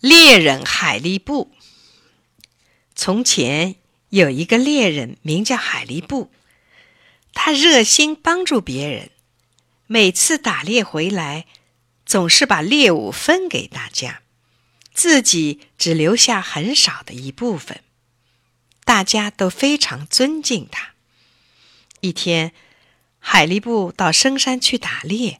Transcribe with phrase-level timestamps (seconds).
[0.00, 1.50] 猎人海利布。
[2.94, 3.74] 从前
[4.10, 6.30] 有一个猎人，名叫海利布，
[7.32, 9.10] 他热心帮助别人，
[9.88, 11.46] 每次打猎回来，
[12.06, 14.22] 总是把猎物分给大家，
[14.92, 17.82] 自己只留下很少的一部分。
[18.84, 20.94] 大家都非常尊敬他。
[22.00, 22.52] 一天，
[23.18, 25.38] 海利布到深山去打猎，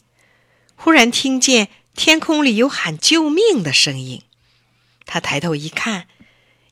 [0.75, 4.25] 忽然听见天空里有喊救命的声音。
[5.11, 6.07] 他抬头一看，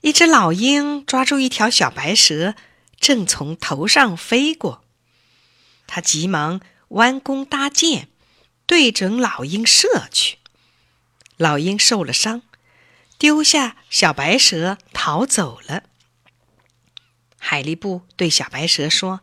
[0.02, 2.54] 一只老鹰抓住一条小白蛇，
[3.00, 4.84] 正从头上飞过。
[5.86, 8.09] 他急忙弯弓搭箭，
[8.66, 10.36] 对准老鹰射去。
[11.38, 12.42] 老鹰受了伤，
[13.16, 15.84] 丢下小白蛇逃走了。
[17.38, 19.23] 海力布对小白蛇说：“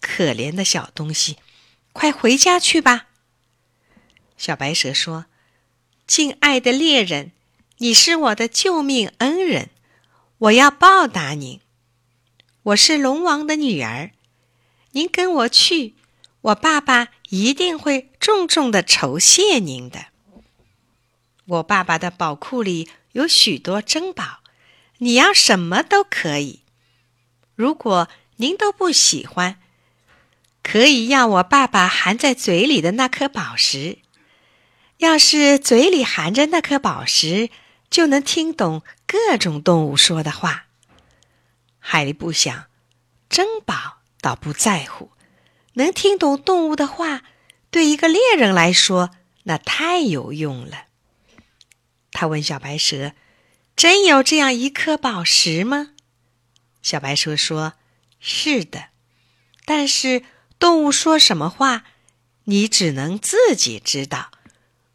[0.00, 1.38] 可怜的小东西，
[1.92, 3.08] 快回家去吧。”
[4.38, 5.26] 小白蛇说
[6.06, 7.32] ：“敬爱的猎人。”
[7.84, 9.68] 你是我的救命恩人，
[10.38, 11.60] 我要报答您。
[12.62, 14.12] 我是龙王的女儿，
[14.92, 15.94] 您跟我去，
[16.40, 20.06] 我爸爸一定会重重的酬谢您的。
[21.44, 24.40] 我爸爸的宝库里有许多珍宝，
[24.96, 26.60] 你要什么都可以。
[27.54, 29.60] 如果您都不喜欢，
[30.62, 33.98] 可以要我爸爸含在嘴里的那颗宝石。
[34.96, 37.50] 要是嘴里含着那颗宝石，
[37.94, 40.66] 就能听懂各种动物说的话。
[41.78, 42.66] 海利布想，
[43.28, 45.12] 珍宝倒不在乎，
[45.74, 47.22] 能听懂动物的话，
[47.70, 49.10] 对一个猎人来说
[49.44, 50.86] 那太有用了。
[52.10, 53.12] 他问小白蛇
[53.76, 55.90] ：“真有这样一颗宝石吗？”
[56.82, 57.74] 小白蛇说
[58.18, 58.86] ：“是的，
[59.64, 60.24] 但是
[60.58, 61.84] 动物说什么话，
[62.46, 64.32] 你只能自己知道。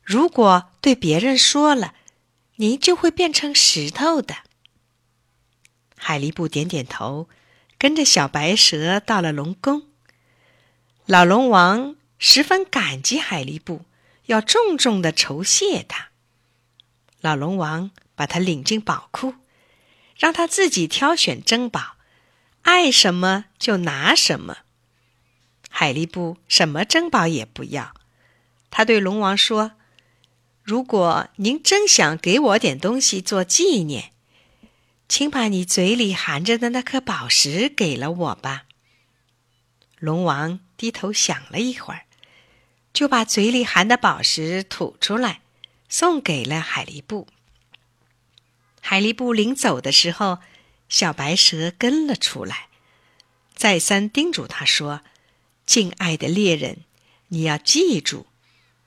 [0.03, 1.93] 如果对别人说了。”
[2.61, 4.35] 您就会变成石头的。
[5.95, 7.29] 海力布点点头，
[7.77, 9.83] 跟着小白蛇到了龙宫。
[11.05, 13.85] 老龙王十分感激海力布，
[14.25, 16.09] 要重重的酬谢他。
[17.21, 19.35] 老龙王把他领进宝库，
[20.17, 21.95] 让他自己挑选珍宝，
[22.63, 24.57] 爱什么就拿什么。
[25.69, 27.93] 海力布什么珍宝也不要，
[28.69, 29.71] 他对龙王说。
[30.69, 34.11] 如果您真想给我点东西做纪念，
[35.07, 38.65] 请把你嘴里含着的那颗宝石给了我吧。
[39.97, 42.05] 龙王低头想了一会儿，
[42.93, 45.41] 就把嘴里含的宝石吐出来，
[45.89, 47.27] 送给了海力布。
[48.79, 50.37] 海力布临走的时候，
[50.87, 52.67] 小白蛇跟了出来，
[53.55, 55.01] 再三叮嘱他说
[55.65, 56.81] ：“敬爱的猎人，
[57.29, 58.27] 你要记住，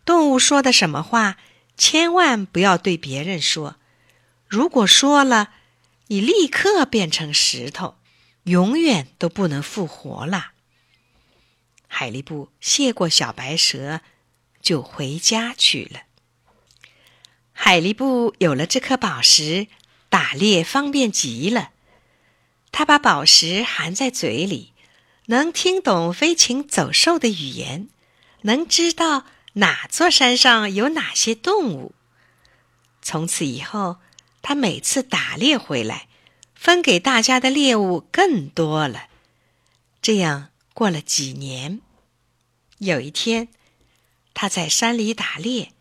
[0.05, 1.39] 动物说的什么话。”
[1.77, 3.77] 千万不要对别人说，
[4.47, 5.55] 如果说了，
[6.09, 7.97] 你立刻变成石头，
[8.45, 10.53] 永远都不能复活了。
[11.89, 14.01] 海力布谢过小白蛇，
[14.61, 16.03] 就回家去了。
[17.53, 19.67] 海力布有了这颗宝石，
[20.09, 21.71] 打猎方便极了。
[22.71, 24.73] 他把宝石含在嘴里，
[25.27, 27.89] 能听懂飞禽走兽的语言，
[28.43, 29.27] 能知道。
[29.55, 31.95] 哪座山上有哪些动物？
[33.03, 33.99] 从此以后，
[34.41, 36.09] 他每次打猎回来，
[36.55, 39.09] 分给大家的猎物更多了。
[40.01, 41.81] 这样过了几年，
[42.79, 43.49] 有一天，
[44.33, 45.73] 他在山里打猎，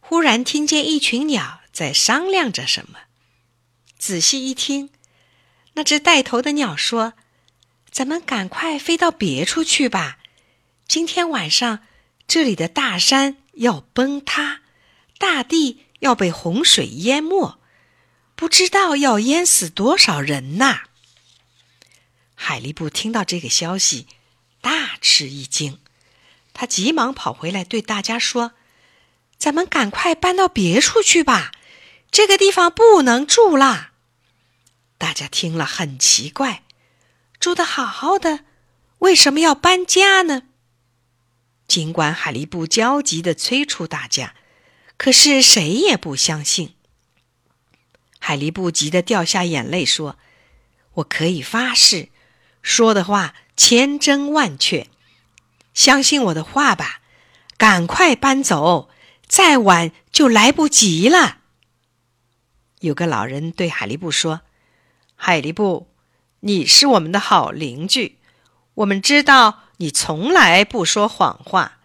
[0.00, 2.98] 忽然听见一群鸟在商量着什么。
[3.98, 4.90] 仔细一听，
[5.72, 7.14] 那只带头的鸟说
[7.90, 10.18] ：“咱们赶快飞到别处去吧，
[10.86, 11.80] 今天晚上。”
[12.28, 14.60] 这里的大山要崩塌，
[15.16, 17.58] 大地要被洪水淹没，
[18.36, 20.82] 不知道要淹死多少人呐！
[22.34, 24.06] 海力布听到这个消息，
[24.60, 25.80] 大吃一惊，
[26.52, 28.52] 他急忙跑回来对大家说
[29.38, 31.52] ：“咱们赶快搬到别处去吧，
[32.10, 33.92] 这个地方不能住啦！”
[34.98, 36.62] 大家听了很奇怪，
[37.40, 38.44] 住的好好的，
[38.98, 40.42] 为什么要搬家呢？
[41.68, 44.34] 尽管海力布焦急的催促大家，
[44.96, 46.74] 可是谁也不相信。
[48.18, 50.18] 海力布急得掉下眼泪，说
[50.94, 52.08] ：“我可以发誓，
[52.62, 54.88] 说的话千真万确，
[55.74, 57.02] 相信我的话吧！
[57.58, 58.88] 赶快搬走，
[59.26, 61.40] 再晚就来不及了。”
[62.80, 64.40] 有个老人对海力布说
[65.14, 65.88] ：“海力布，
[66.40, 68.16] 你是我们的好邻居，
[68.72, 71.78] 我们知道。”你从来不说谎话，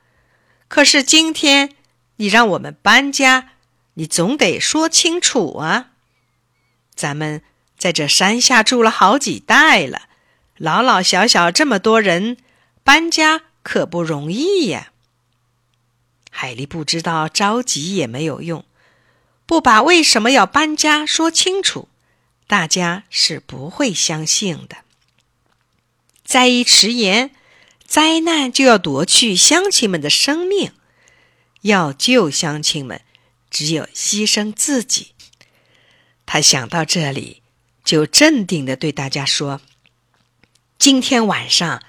[0.67, 1.75] 可是今天
[2.17, 3.53] 你让我们搬家，
[3.95, 5.91] 你总得说清楚啊！
[6.95, 7.41] 咱们
[7.77, 10.03] 在这山下住了好几代了，
[10.57, 12.37] 老老小小这么多人，
[12.83, 14.91] 搬家可不容易呀。”
[16.31, 18.65] 海狸不知道着急也没有用，
[19.45, 21.87] 不把为什么要搬家说清楚，
[22.47, 24.77] 大家是不会相信的。
[26.25, 27.35] 再一迟延，
[27.93, 30.71] 灾难就要夺去乡亲们的生命。
[31.61, 33.01] 要救乡亲们，
[33.51, 35.13] 只有牺牲自己。
[36.25, 37.43] 他想到这里，
[37.83, 39.61] 就镇定的对大家说
[40.79, 41.83] ：“今天晚上，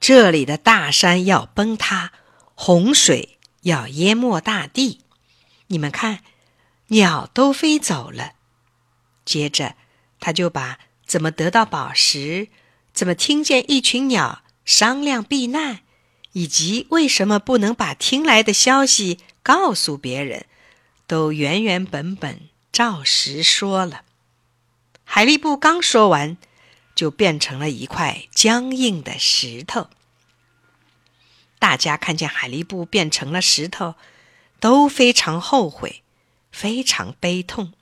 [0.00, 2.10] 这里的大山要崩塌，
[2.56, 5.02] 洪水。”要淹没大地，
[5.68, 6.24] 你们看，
[6.88, 8.32] 鸟都飞走了。
[9.24, 9.76] 接着，
[10.18, 12.48] 他就把怎么得到宝石，
[12.92, 15.80] 怎么听见一群鸟商量避难，
[16.32, 20.46] 以及为什么不能把听来的消息告诉别人，
[21.06, 24.02] 都原原本本照实说了。
[25.04, 26.36] 海力布刚说完，
[26.94, 29.88] 就变成了一块僵硬的石头。
[31.58, 33.94] 大家看见海力布变成了石头，
[34.60, 36.02] 都非常后悔，
[36.50, 37.72] 非常悲痛。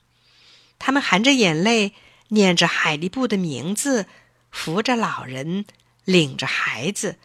[0.79, 1.93] 他们含着眼泪，
[2.29, 4.05] 念着海力布的名字，
[4.51, 5.65] 扶着老人，
[6.05, 7.17] 领着孩子，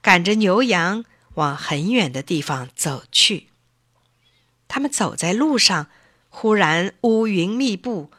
[0.00, 1.04] 赶着牛羊
[1.34, 3.48] 往很远的地方走去。
[4.68, 5.88] 他们走在路上，
[6.28, 8.10] 忽然乌云密布，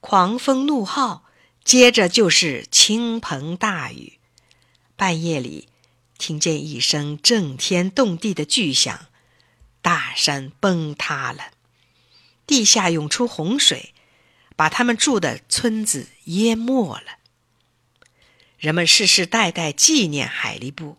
[0.00, 1.24] 狂风怒号，
[1.64, 4.18] 接着就是倾盆大雨。
[4.96, 5.68] 半夜里。
[6.18, 9.08] 听见一声震天动地的巨响，
[9.82, 11.50] 大山崩塌了，
[12.46, 13.92] 地下涌出洪水，
[14.56, 17.18] 把他们住的村子淹没了。
[18.58, 20.96] 人们世世代代纪念海力布，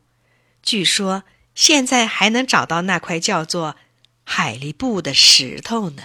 [0.62, 1.24] 据说
[1.56, 3.76] 现在还能找到那块叫做
[4.24, 6.04] 海力布的石头呢。